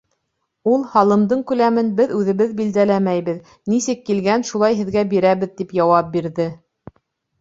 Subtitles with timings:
[0.69, 6.53] Ул, һалымдың күләмен беҙ үҙебеҙ билдәләмәйбеҙ, нисек килгән, шулай һеҙгә бирәбеҙ, тип яуап бирҙе.